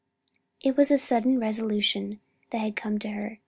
[0.63, 3.37] It was a sudden resolution that had come to her.